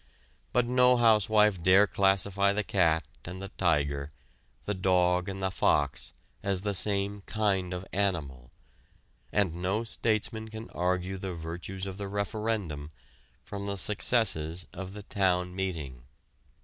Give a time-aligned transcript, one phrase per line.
[0.51, 4.11] But no housewife dare classify the cat and the tiger,
[4.65, 8.49] the dog and the fox, as the same kind of animal.
[9.31, 12.89] And no statesman can argue the virtues of the referendum
[13.43, 16.01] from the successes of the town meeting.